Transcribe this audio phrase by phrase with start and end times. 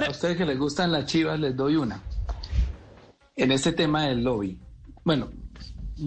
[0.00, 2.02] a ustedes que les gustan las chivas, les doy una.
[3.36, 4.58] En este tema del lobby.
[5.04, 5.30] Bueno,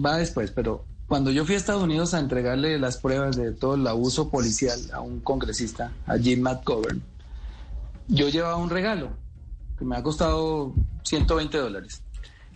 [0.04, 3.74] va después, pero cuando yo fui a Estados Unidos a entregarle las pruebas de todo
[3.74, 7.02] el abuso policial a un congresista, a Jim McGovern,
[8.08, 9.10] yo llevaba un regalo
[9.78, 10.72] que me ha costado
[11.02, 12.02] 120 dólares.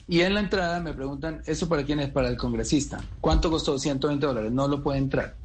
[0.09, 2.11] Y en la entrada me preguntan, ¿eso para quién es?
[2.11, 3.01] Para el congresista.
[3.21, 3.79] ¿Cuánto costó?
[3.79, 4.51] 120 dólares.
[4.51, 5.37] No lo puede entrar.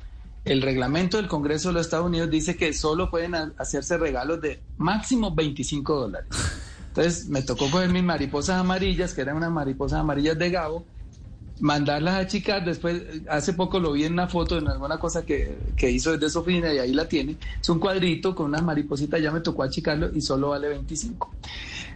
[0.45, 4.61] El reglamento del Congreso de los Estados Unidos dice que solo pueden hacerse regalos de
[4.77, 6.29] máximo 25 dólares.
[6.89, 10.85] Entonces me tocó coger mis mariposas amarillas, que eran unas mariposas amarillas de Gabo,
[11.59, 12.63] mandarlas a achicar.
[12.63, 16.29] Después, hace poco lo vi en una foto, en alguna cosa que, que hizo desde
[16.29, 17.37] su oficina y ahí la tiene.
[17.59, 21.33] Es un cuadrito con unas maripositas, ya me tocó achicarlo y solo vale 25.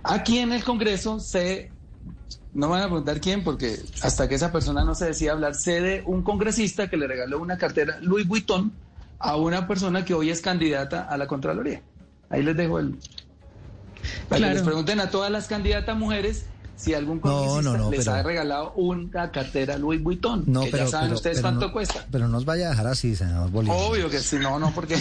[0.04, 1.70] Aquí en el Congreso se
[2.53, 5.81] no van a preguntar quién, porque hasta que esa persona no se decía hablar, sé
[5.81, 8.72] de un congresista que le regaló una cartera Louis Vuitton
[9.20, 11.81] a una persona que hoy es candidata a la Contraloría.
[12.30, 12.95] Ahí les dejo el...
[14.30, 16.45] Para que les pregunten a todas las candidatas mujeres
[16.80, 20.45] si algún congresista les ha regalado una cartera Louis Vuitton.
[20.48, 22.06] No, que pero, ya saben ustedes cuánto cuesta.
[22.09, 23.78] Pero no nos vaya a dejar así, senador Bolívar.
[23.78, 24.95] Obvio que sí, no, no, porque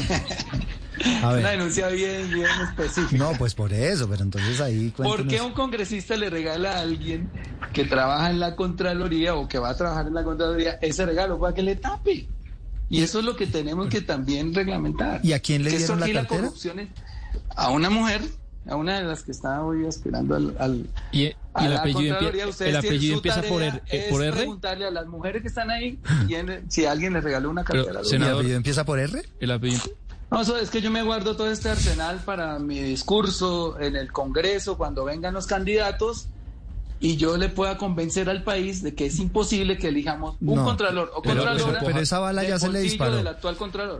[1.22, 3.16] una denuncia bien, bien específica.
[3.16, 7.30] No, pues por eso, pero entonces ahí ¿Por qué un congresista le regala a alguien
[7.72, 11.38] que trabaja en la Contraloría o que va a trabajar en la Contraloría ese regalo
[11.38, 12.26] para que le tape?
[12.90, 15.20] Y eso es lo que tenemos que también reglamentar.
[15.22, 16.50] ¿Y a quién le dieron la cartera?
[17.54, 18.22] a una mujer
[18.68, 22.18] a una de las que está hoy aspirando al, y, el apellido,
[22.60, 25.98] el apellido empieza por, R, eh, por R preguntarle a las mujeres que están ahí
[26.68, 29.84] si alguien les regaló una cartera ¿el apellido empieza por R el apellido
[30.30, 34.76] no, es que yo me guardo todo este arsenal para mi discurso en el Congreso,
[34.76, 36.28] cuando vengan los candidatos,
[37.00, 41.12] y yo le pueda convencer al país de que es imposible que elijamos un contralor
[41.14, 43.16] o contralora pero, esa bala ya se le disparó.
[43.16, 43.96] del actual contralor.